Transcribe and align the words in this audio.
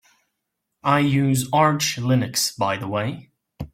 I 0.81 1.01
use 1.01 1.47
Arch 1.53 1.97
Linux 1.97 2.57
by 2.57 2.75
the 2.75 2.87
way. 2.87 3.29